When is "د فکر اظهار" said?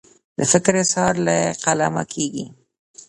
0.37-1.13